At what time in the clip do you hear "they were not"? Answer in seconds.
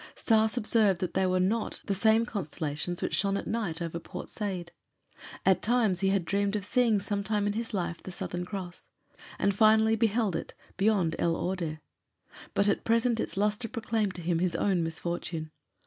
1.13-1.79